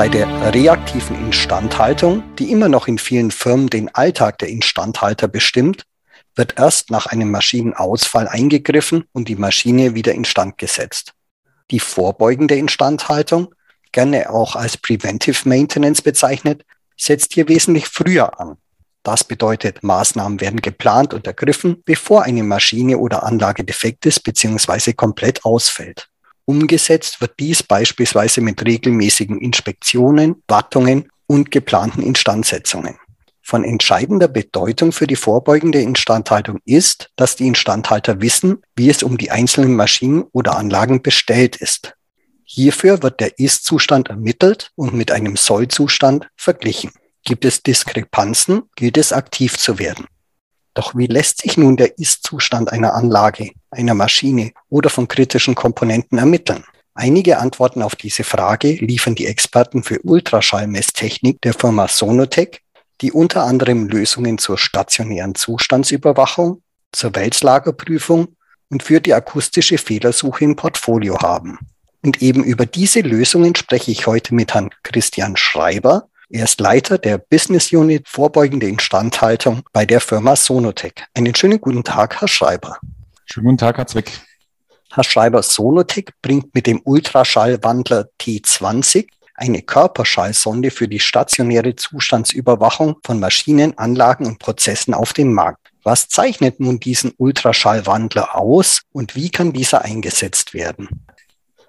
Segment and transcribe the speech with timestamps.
[0.00, 5.84] Bei der reaktiven Instandhaltung, die immer noch in vielen Firmen den Alltag der Instandhalter bestimmt,
[6.34, 11.12] wird erst nach einem Maschinenausfall eingegriffen und die Maschine wieder instand gesetzt.
[11.70, 13.54] Die vorbeugende Instandhaltung,
[13.92, 16.64] gerne auch als Preventive Maintenance bezeichnet,
[16.96, 18.56] setzt hier wesentlich früher an.
[19.02, 24.94] Das bedeutet, Maßnahmen werden geplant und ergriffen, bevor eine Maschine oder Anlage defekt ist bzw.
[24.94, 26.09] komplett ausfällt.
[26.50, 32.96] Umgesetzt wird dies beispielsweise mit regelmäßigen Inspektionen, Wartungen und geplanten Instandsetzungen.
[33.40, 39.16] Von entscheidender Bedeutung für die vorbeugende Instandhaltung ist, dass die Instandhalter wissen, wie es um
[39.16, 41.94] die einzelnen Maschinen oder Anlagen bestellt ist.
[42.42, 46.90] Hierfür wird der Ist-Zustand ermittelt und mit einem Soll-Zustand verglichen.
[47.24, 50.08] Gibt es Diskrepanzen, gilt es aktiv zu werden.
[50.74, 56.18] Doch wie lässt sich nun der Ist-Zustand einer Anlage, einer Maschine oder von kritischen Komponenten
[56.18, 56.64] ermitteln?
[56.94, 62.60] Einige Antworten auf diese Frage liefern die Experten für Ultraschallmesstechnik der Firma Sonotec,
[63.00, 66.62] die unter anderem Lösungen zur stationären Zustandsüberwachung,
[66.92, 68.36] zur Wälzlagerprüfung
[68.68, 71.58] und für die akustische Fehlersuche im Portfolio haben.
[72.02, 76.96] Und eben über diese Lösungen spreche ich heute mit Herrn Christian Schreiber, er ist Leiter
[76.96, 81.04] der Business Unit Vorbeugende Instandhaltung bei der Firma Sonotec.
[81.12, 82.78] Einen schönen guten Tag, Herr Schreiber.
[83.26, 84.12] Schönen guten Tag, Herr Zwick.
[84.92, 93.18] Herr Schreiber, Sonotec bringt mit dem Ultraschallwandler T20 eine Körperschallsonde für die stationäre Zustandsüberwachung von
[93.18, 95.72] Maschinen, Anlagen und Prozessen auf den Markt.
[95.82, 101.06] Was zeichnet nun diesen Ultraschallwandler aus und wie kann dieser eingesetzt werden?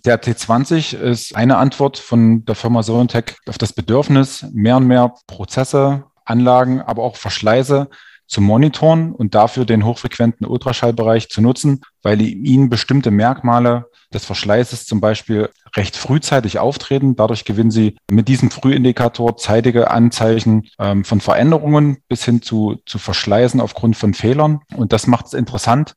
[0.03, 5.13] Der T20 ist eine Antwort von der Firma Sonotech auf das Bedürfnis, mehr und mehr
[5.27, 7.87] Prozesse, Anlagen, aber auch Verschleiße
[8.25, 14.85] zu monitoren und dafür den hochfrequenten Ultraschallbereich zu nutzen, weil ihnen bestimmte Merkmale des Verschleißes
[14.85, 17.15] zum Beispiel recht frühzeitig auftreten.
[17.15, 22.97] Dadurch gewinnen sie mit diesem Frühindikator zeitige Anzeichen ähm, von Veränderungen bis hin zu, zu
[22.97, 24.61] Verschleißen aufgrund von Fehlern.
[24.75, 25.95] Und das macht es interessant,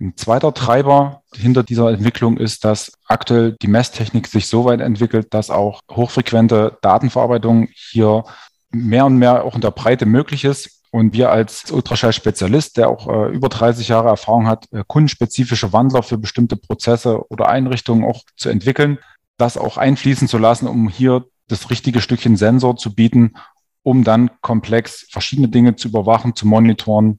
[0.00, 5.32] ein zweiter Treiber hinter dieser Entwicklung ist, dass aktuell die Messtechnik sich so weit entwickelt,
[5.32, 8.24] dass auch hochfrequente Datenverarbeitung hier
[8.70, 10.82] mehr und mehr auch in der Breite möglich ist.
[10.90, 16.02] Und wir als Ultraschall-Spezialist, der auch äh, über 30 Jahre Erfahrung hat, äh, kundenspezifische Wandler
[16.02, 18.98] für bestimmte Prozesse oder Einrichtungen auch zu entwickeln,
[19.36, 23.34] das auch einfließen zu lassen, um hier das richtige Stückchen Sensor zu bieten,
[23.82, 27.18] um dann komplex verschiedene Dinge zu überwachen, zu monitoren.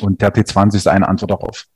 [0.00, 1.66] Und der T20 ist eine Antwort darauf.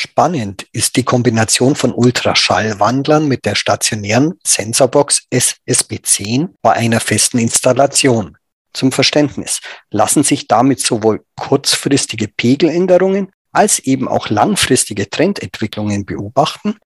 [0.00, 8.36] Spannend ist die Kombination von Ultraschallwandlern mit der stationären Sensorbox SSB10 bei einer festen Installation.
[8.72, 9.60] Zum Verständnis
[9.90, 16.76] lassen sich damit sowohl kurzfristige Pegeländerungen als eben auch langfristige Trendentwicklungen beobachten?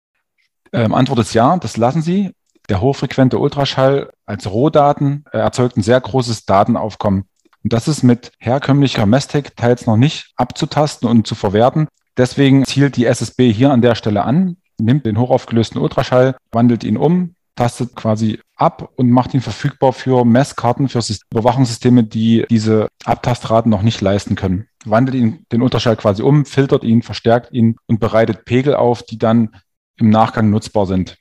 [0.72, 2.30] Ähm, Antwort ist ja, das lassen Sie.
[2.70, 7.28] Der hochfrequente Ultraschall als Rohdaten äh, erzeugt ein sehr großes Datenaufkommen.
[7.62, 11.88] Und das ist mit herkömmlicher Messtech teils noch nicht abzutasten und zu verwerten.
[12.16, 16.96] Deswegen zielt die SSB hier an der Stelle an, nimmt den hochaufgelösten Ultraschall, wandelt ihn
[16.96, 23.70] um, tastet quasi ab und macht ihn verfügbar für Messkarten, für Überwachungssysteme, die diese Abtastraten
[23.70, 24.68] noch nicht leisten können.
[24.84, 29.18] Wandelt ihn den Ultraschall quasi um, filtert ihn, verstärkt ihn und bereitet Pegel auf, die
[29.18, 29.50] dann
[29.96, 31.16] im Nachgang nutzbar sind.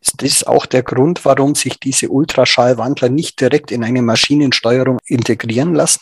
[0.00, 5.74] Ist das auch der Grund, warum sich diese Ultraschallwandler nicht direkt in eine Maschinensteuerung integrieren
[5.74, 6.00] lassen?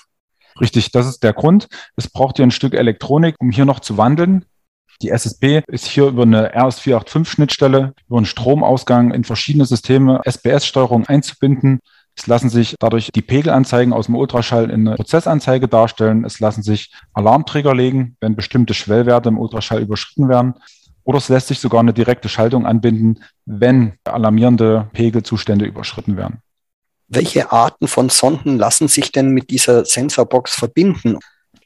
[0.60, 1.68] Richtig, das ist der Grund.
[1.96, 4.44] Es braucht hier ein Stück Elektronik, um hier noch zu wandeln.
[5.00, 11.78] Die SSB ist hier über eine RS485-Schnittstelle, über einen Stromausgang in verschiedene Systeme SBS-Steuerung einzubinden.
[12.16, 16.24] Es lassen sich dadurch die Pegelanzeigen aus dem Ultraschall in eine Prozessanzeige darstellen.
[16.24, 20.54] Es lassen sich Alarmträger legen, wenn bestimmte Schwellwerte im Ultraschall überschritten werden.
[21.04, 26.42] Oder es lässt sich sogar eine direkte Schaltung anbinden, wenn alarmierende Pegelzustände überschritten werden.
[27.08, 31.18] Welche Arten von Sonden lassen sich denn mit dieser Sensorbox verbinden?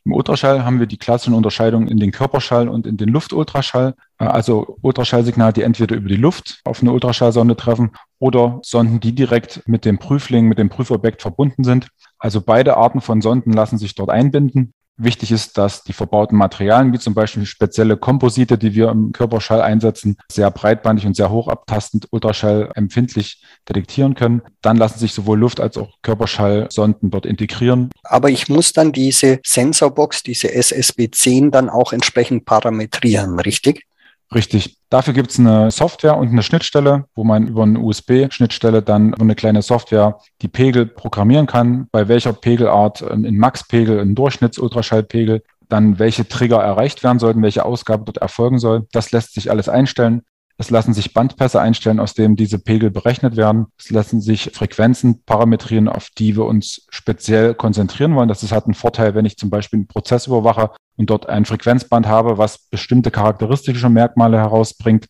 [0.04, 4.24] Im Ultraschall haben wir die klassischen Unterscheidungen in den Körperschall und in den Luftultraschall, äh,
[4.24, 9.62] also Ultraschallsignale, die entweder über die Luft auf eine Ultraschallsonde treffen oder Sonden, die direkt
[9.66, 11.88] mit dem Prüfling, mit dem Prüfobjekt verbunden sind.
[12.18, 14.74] Also beide Arten von Sonden lassen sich dort einbinden.
[14.98, 19.62] Wichtig ist, dass die verbauten Materialien, wie zum Beispiel spezielle Komposite, die wir im Körperschall
[19.62, 24.42] einsetzen, sehr breitbandig und sehr hochabtastend Ultraschall empfindlich detektieren können.
[24.60, 27.90] Dann lassen sich sowohl Luft- als auch Körperschallsonden dort integrieren.
[28.04, 33.86] Aber ich muss dann diese Sensorbox, diese SSB10 dann auch entsprechend parametrieren, richtig?
[34.34, 34.78] Richtig.
[34.88, 39.34] Dafür gibt es eine Software und eine Schnittstelle, wo man über eine USB-Schnittstelle dann eine
[39.34, 45.42] kleine Software die Pegel programmieren kann, bei welcher Pegelart ein Max-Pegel, ein Durchschnitts-Ultraschallpegel
[45.72, 48.86] dann welche Trigger erreicht werden sollten, welche Ausgabe dort erfolgen soll.
[48.92, 50.22] Das lässt sich alles einstellen.
[50.62, 53.66] Es lassen sich Bandpässe einstellen, aus denen diese Pegel berechnet werden.
[53.80, 58.28] Es lassen sich Frequenzen parametrieren, auf die wir uns speziell konzentrieren wollen.
[58.28, 61.46] Das ist halt ein Vorteil, wenn ich zum Beispiel einen Prozess überwache und dort ein
[61.46, 65.08] Frequenzband habe, was bestimmte charakteristische Merkmale herausbringt.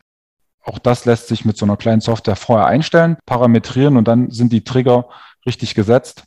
[0.64, 4.54] Auch das lässt sich mit so einer kleinen Software vorher einstellen, parametrieren und dann sind
[4.54, 5.10] die Trigger
[5.44, 6.24] richtig gesetzt.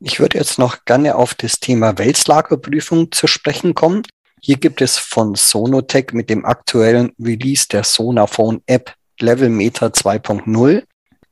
[0.00, 4.02] Ich würde jetzt noch gerne auf das Thema Wälzlagerprüfung zu sprechen kommen.
[4.46, 10.84] Hier gibt es von Sonotech mit dem aktuellen Release der Sonaphone App Level Meter 2.0,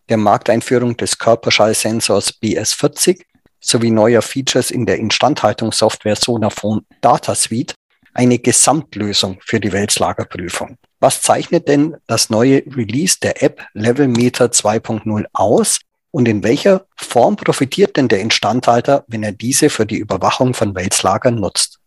[0.08, 3.20] der Markteinführung des Körperschallsensors BS40
[3.60, 7.76] sowie neuer Features in der Instandhaltungssoftware Sonaphone Data Suite
[8.14, 10.76] eine Gesamtlösung für die Wälzlagerprüfung.
[10.98, 15.78] Was zeichnet denn das neue Release der App Level Meter 2.0 aus
[16.10, 20.74] und in welcher Form profitiert denn der Instandhalter, wenn er diese für die Überwachung von
[20.74, 21.78] Wälzlagern nutzt?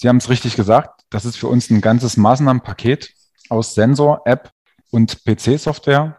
[0.00, 3.12] Sie haben es richtig gesagt, das ist für uns ein ganzes Maßnahmenpaket
[3.50, 4.50] aus Sensor, App
[4.90, 6.16] und PC-Software.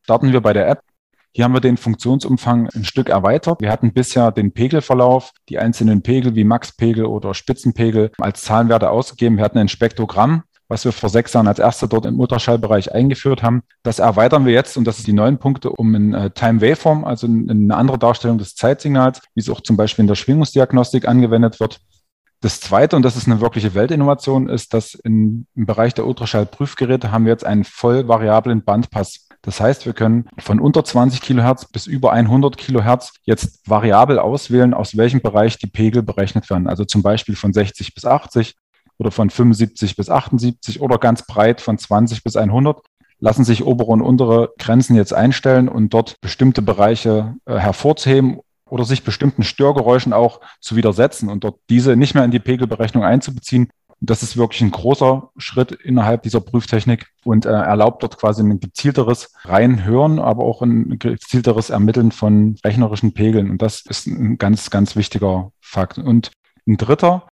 [0.00, 0.80] Starten wir bei der App.
[1.34, 3.60] Hier haben wir den Funktionsumfang ein Stück erweitert.
[3.60, 9.36] Wir hatten bisher den Pegelverlauf, die einzelnen Pegel wie Maxpegel oder Spitzenpegel als Zahlenwerte ausgegeben.
[9.36, 13.42] Wir hatten ein Spektrogramm, was wir vor sechs Jahren als erste dort im Ultraschallbereich eingeführt
[13.42, 13.64] haben.
[13.82, 17.04] Das erweitern wir jetzt und das ist die neuen Punkte um ein äh, Time Waveform,
[17.04, 21.60] also eine andere Darstellung des Zeitsignals, wie es auch zum Beispiel in der Schwingungsdiagnostik angewendet
[21.60, 21.80] wird.
[22.44, 27.24] Das zweite, und das ist eine wirkliche Weltinnovation, ist, dass im Bereich der Ultraschallprüfgeräte haben
[27.24, 29.28] wir jetzt einen voll variablen Bandpass.
[29.40, 34.74] Das heißt, wir können von unter 20 Kilohertz bis über 100 Kilohertz jetzt variabel auswählen,
[34.74, 36.66] aus welchem Bereich die Pegel berechnet werden.
[36.66, 38.56] Also zum Beispiel von 60 bis 80
[38.98, 42.78] oder von 75 bis 78 oder ganz breit von 20 bis 100
[43.20, 48.84] lassen sich obere und untere Grenzen jetzt einstellen und dort bestimmte Bereiche äh, hervorzuheben oder
[48.84, 53.68] sich bestimmten Störgeräuschen auch zu widersetzen und dort diese nicht mehr in die Pegelberechnung einzubeziehen.
[54.00, 58.60] Das ist wirklich ein großer Schritt innerhalb dieser Prüftechnik und äh, erlaubt dort quasi ein
[58.60, 63.50] gezielteres Reinhören, aber auch ein gezielteres Ermitteln von rechnerischen Pegeln.
[63.50, 65.98] Und das ist ein ganz, ganz wichtiger Fakt.
[65.98, 66.32] Und
[66.66, 67.28] ein dritter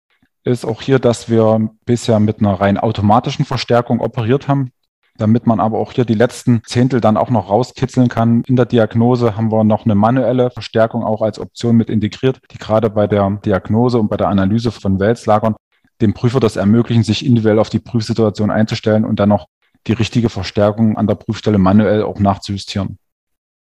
[0.44, 4.71] ist auch hier, dass wir bisher mit einer rein automatischen Verstärkung operiert haben
[5.16, 8.42] damit man aber auch hier die letzten Zehntel dann auch noch rauskitzeln kann.
[8.46, 12.58] In der Diagnose haben wir noch eine manuelle Verstärkung auch als Option mit integriert, die
[12.58, 15.54] gerade bei der Diagnose und bei der Analyse von Wälzlagern
[16.00, 19.46] dem Prüfer das ermöglichen, sich individuell auf die Prüfsituation einzustellen und dann noch
[19.86, 22.98] die richtige Verstärkung an der Prüfstelle manuell auch nachzujustieren.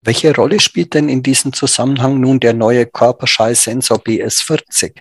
[0.03, 5.01] Welche Rolle spielt denn in diesem Zusammenhang nun der neue Körperschallsensor BS40?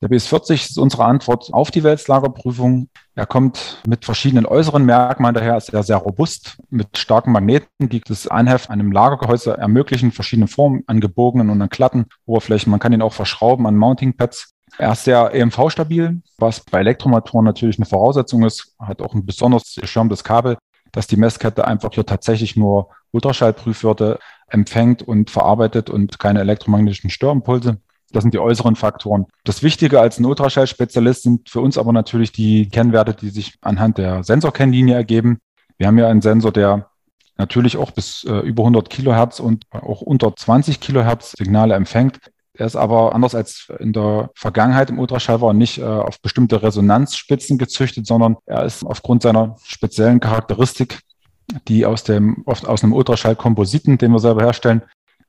[0.00, 2.88] Der BS40 ist unsere Antwort auf die Wälzlagerprüfung.
[3.16, 8.00] Er kommt mit verschiedenen äußeren Merkmalen daher, ist er sehr robust, mit starken Magneten, die
[8.00, 12.70] das Anheften einem Lagergehäuse ermöglichen, verschiedene Formen an gebogenen und an glatten Oberflächen.
[12.70, 14.52] Man kann ihn auch verschrauben an Mounting-Pads.
[14.78, 19.74] Er ist sehr EMV-stabil, was bei Elektromotoren natürlich eine Voraussetzung ist, hat auch ein besonders
[19.80, 20.58] geschirmtes Kabel,
[20.92, 27.78] dass die Messkette einfach hier tatsächlich nur Ultraschallprüfwerte empfängt und verarbeitet und keine elektromagnetischen Störimpulse.
[28.12, 29.26] Das sind die äußeren Faktoren.
[29.44, 33.98] Das Wichtige als ein Ultraschallspezialist sind für uns aber natürlich die Kennwerte, die sich anhand
[33.98, 35.38] der Sensorkennlinie ergeben.
[35.76, 36.88] Wir haben ja einen Sensor, der
[37.36, 42.18] natürlich auch bis äh, über 100 Kilohertz und auch unter 20 Kilohertz Signale empfängt.
[42.54, 46.60] Er ist aber anders als in der Vergangenheit im Ultraschall war nicht äh, auf bestimmte
[46.60, 51.00] Resonanzspitzen gezüchtet, sondern er ist aufgrund seiner speziellen Charakteristik,
[51.68, 54.82] die aus dem oft aus einem Ultraschallkompositen, den wir selber herstellen,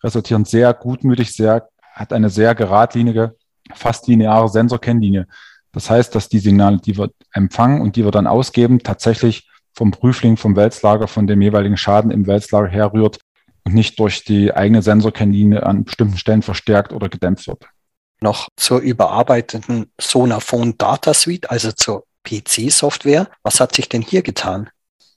[0.04, 3.36] resultieren sehr gutmütig, sehr hat eine sehr geradlinige,
[3.74, 5.28] fast lineare Sensorkennlinie.
[5.72, 9.92] Das heißt, dass die Signale, die wir empfangen und die wir dann ausgeben, tatsächlich vom
[9.92, 13.20] Prüfling, vom Wälzlager, von dem jeweiligen Schaden im Wälzlager herrührt
[13.64, 17.66] und nicht durch die eigene Sensorkennlinie an bestimmten Stellen verstärkt oder gedämpft wird.
[18.22, 23.30] Noch zur überarbeiteten Sonaphone Data Suite, also zur PC-Software.
[23.44, 24.70] Was hat sich denn hier getan?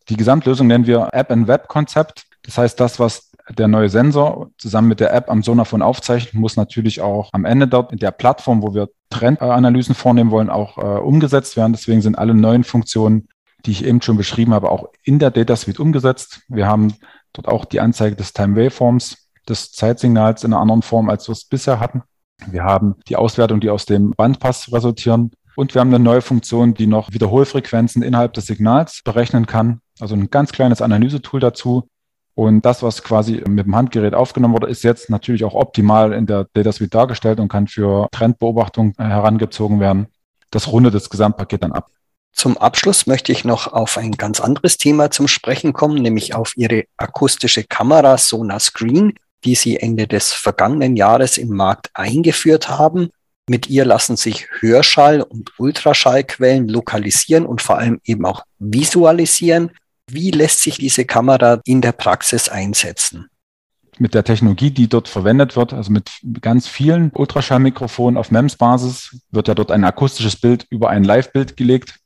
[0.09, 2.25] Die Gesamtlösung nennen wir App-and-Web-Konzept.
[2.43, 6.57] Das heißt, das, was der neue Sensor zusammen mit der App am Sonaphone aufzeichnet, muss
[6.57, 11.01] natürlich auch am Ende dort in der Plattform, wo wir Trendanalysen vornehmen wollen, auch äh,
[11.01, 11.73] umgesetzt werden.
[11.73, 13.29] Deswegen sind alle neuen Funktionen,
[13.67, 16.43] die ich eben schon beschrieben habe, auch in der Data Suite umgesetzt.
[16.49, 16.95] Wir haben
[17.33, 21.33] dort auch die Anzeige des Time Waveforms, des Zeitsignals in einer anderen Form, als wir
[21.33, 22.03] es bisher hatten.
[22.47, 25.33] Wir haben die Auswertung, die aus dem Bandpass resultieren.
[25.55, 29.81] Und wir haben eine neue Funktion, die noch Wiederholfrequenzen innerhalb des Signals berechnen kann.
[30.01, 31.89] Also ein ganz kleines Analysetool dazu,
[32.35, 36.27] und das, was quasi mit dem Handgerät aufgenommen wurde, ist jetzt natürlich auch optimal in
[36.27, 40.07] der Data Suite dargestellt und kann für Trendbeobachtung herangezogen werden.
[40.51, 41.89] Das rundet das Gesamtpaket dann ab.
[42.33, 46.57] Zum Abschluss möchte ich noch auf ein ganz anderes Thema zum Sprechen kommen, nämlich auf
[46.57, 49.13] Ihre akustische Kamera Sonar Screen,
[49.45, 53.11] die Sie Ende des vergangenen Jahres im Markt eingeführt haben.
[53.49, 59.73] Mit ihr lassen sich Hörschall- und Ultraschallquellen lokalisieren und vor allem eben auch visualisieren.
[60.11, 63.29] Wie lässt sich diese Kamera in der Praxis einsetzen?
[63.99, 69.49] Mit der Technologie, die dort verwendet wird, also mit ganz vielen Ultraschallmikrofonen auf MEMS-Basis, wird
[69.49, 71.99] ja dort ein akustisches Bild über ein Live-Bild gelegt.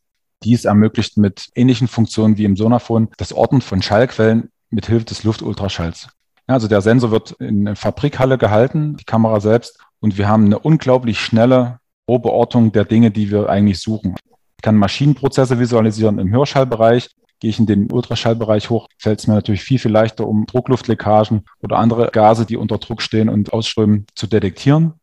[0.42, 5.24] Dies ermöglicht mit ähnlichen Funktionen wie im Sonaphon das Orten von Schallquellen mit Hilfe des
[5.24, 6.08] Luftultraschalls.
[6.46, 10.58] Also der Sensor wird in der Fabrikhalle gehalten, die Kamera selbst, und wir haben eine
[10.58, 14.14] unglaublich schnelle Rohbeortung der Dinge, die wir eigentlich suchen.
[14.56, 17.10] Ich kann Maschinenprozesse visualisieren im Hörschallbereich.
[17.40, 21.44] Gehe ich in den Ultraschallbereich hoch, fällt es mir natürlich viel, viel leichter, um Druckluftleckagen
[21.60, 24.94] oder andere Gase, die unter Druck stehen und ausströmen, zu detektieren.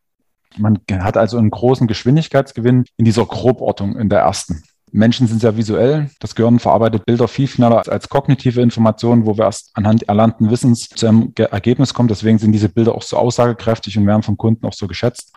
[0.57, 4.63] Man hat also einen großen Geschwindigkeitsgewinn in dieser Grobortung in der ersten.
[4.93, 6.11] Menschen sind sehr visuell.
[6.19, 10.87] Das Gehirn verarbeitet Bilder viel schneller als kognitive Informationen, wo wir erst anhand erlernten Wissens
[10.87, 12.09] zu einem Ergebnis kommen.
[12.09, 15.33] Deswegen sind diese Bilder auch so aussagekräftig und werden vom Kunden auch so geschätzt.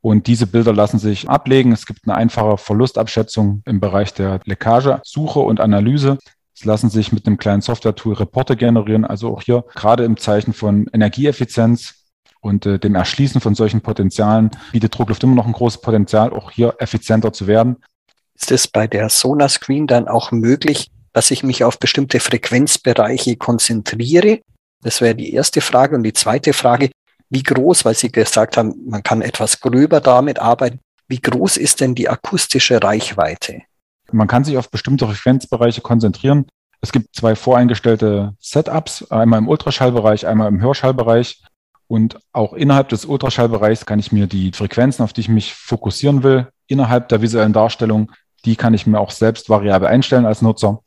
[0.00, 1.72] Und diese Bilder lassen sich ablegen.
[1.72, 6.18] Es gibt eine einfache Verlustabschätzung im Bereich der Leckagesuche und Analyse.
[6.58, 9.04] Es lassen sich mit einem kleinen Software-Tool Reporte generieren.
[9.04, 12.06] Also auch hier gerade im Zeichen von Energieeffizienz
[12.40, 16.50] und äh, dem Erschließen von solchen Potenzialen bietet Druckluft immer noch ein großes Potenzial, auch
[16.50, 17.76] hier effizienter zu werden.
[18.34, 23.36] Ist es bei der Sonar Screen dann auch möglich, dass ich mich auf bestimmte Frequenzbereiche
[23.36, 24.40] konzentriere?
[24.82, 25.96] Das wäre die erste Frage.
[25.96, 26.90] Und die zweite Frage,
[27.28, 31.80] wie groß, weil Sie gesagt haben, man kann etwas gröber damit arbeiten, wie groß ist
[31.80, 33.62] denn die akustische Reichweite?
[34.12, 36.46] Man kann sich auf bestimmte Frequenzbereiche konzentrieren.
[36.80, 41.42] Es gibt zwei voreingestellte Setups, einmal im Ultraschallbereich, einmal im Hörschallbereich.
[41.88, 46.22] Und auch innerhalb des Ultraschallbereichs kann ich mir die Frequenzen, auf die ich mich fokussieren
[46.22, 48.10] will, innerhalb der visuellen Darstellung
[48.46, 50.80] die kann ich mir auch selbst variabel einstellen als Nutzer.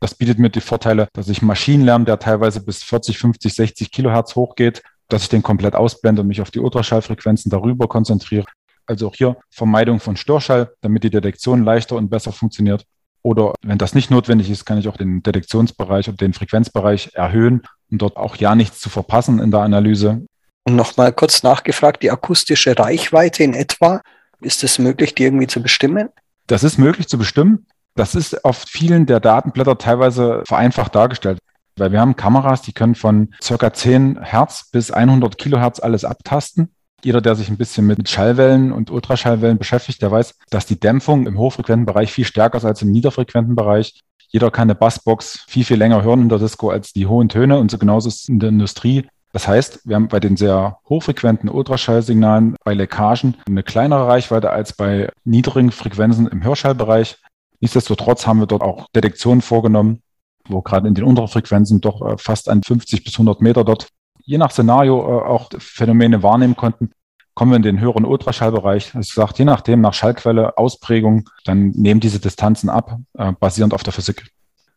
[0.00, 4.34] Das bietet mir die Vorteile, dass ich Maschinenlärm, der teilweise bis 40, 50, 60 Kilohertz
[4.34, 8.46] hochgeht, dass ich den komplett ausblende und mich auf die Ultraschallfrequenzen darüber konzentriere.
[8.86, 12.84] Also auch hier Vermeidung von Störschall, damit die Detektion leichter und besser funktioniert.
[13.22, 17.62] Oder wenn das nicht notwendig ist, kann ich auch den Detektionsbereich und den Frequenzbereich erhöhen,
[17.90, 20.26] um dort auch ja nichts zu verpassen in der Analyse.
[20.64, 24.00] Und nochmal kurz nachgefragt, die akustische Reichweite in etwa,
[24.40, 26.08] ist es möglich, die irgendwie zu bestimmen?
[26.46, 27.66] Das ist möglich zu bestimmen.
[27.94, 31.38] Das ist auf vielen der Datenblätter teilweise vereinfacht dargestellt.
[31.76, 36.74] Weil wir haben Kameras, die können von circa 10 Hertz bis 100 Kilohertz alles abtasten.
[37.04, 41.26] Jeder, der sich ein bisschen mit Schallwellen und Ultraschallwellen beschäftigt, der weiß, dass die Dämpfung
[41.26, 44.00] im hochfrequenten Bereich viel stärker ist als im niederfrequenten Bereich.
[44.28, 47.58] Jeder kann eine Bassbox viel, viel länger hören in der Disco als die hohen Töne
[47.58, 49.06] und so genauso ist es in der Industrie.
[49.32, 54.74] Das heißt, wir haben bei den sehr hochfrequenten Ultraschallsignalen bei Leckagen eine kleinere Reichweite als
[54.74, 57.16] bei niedrigen Frequenzen im Hörschallbereich.
[57.60, 60.02] Nichtsdestotrotz haben wir dort auch Detektionen vorgenommen,
[60.48, 63.88] wo gerade in den unteren Frequenzen doch äh, fast an 50 bis 100 Meter dort
[64.24, 66.92] je nach Szenario äh, auch Phänomene wahrnehmen konnten.
[67.34, 68.94] Kommen wir in den höheren Ultraschallbereich.
[68.94, 73.82] Es sagt, je nachdem, nach Schallquelle, Ausprägung, dann nehmen diese Distanzen ab, äh, basierend auf
[73.82, 74.26] der Physik.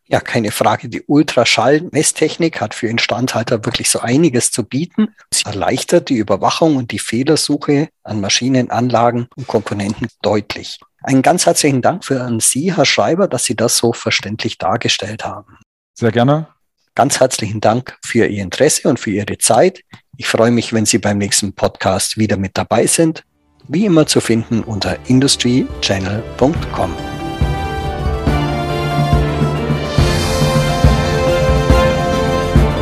[0.08, 0.88] Ja, keine Frage.
[0.88, 5.08] Die Ultraschallmesstechnik hat für Instandhalter wirklich so einiges zu bieten.
[5.32, 10.78] Sie erleichtert die Überwachung und die Fehlersuche an Maschinen, Anlagen und Komponenten deutlich.
[11.02, 15.24] Einen ganz herzlichen Dank für an Sie, Herr Schreiber, dass Sie das so verständlich dargestellt
[15.24, 15.58] haben.
[15.94, 16.48] Sehr gerne.
[16.96, 19.82] Ganz herzlichen Dank für Ihr Interesse und für Ihre Zeit.
[20.16, 23.22] Ich freue mich, wenn Sie beim nächsten Podcast wieder mit dabei sind.
[23.68, 26.94] Wie immer zu finden unter industrychannel.com.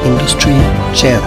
[0.05, 0.55] Industry
[0.95, 1.23] Channel.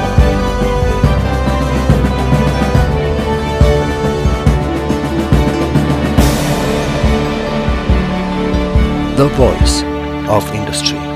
[9.18, 9.84] The voice
[10.30, 11.07] of industry.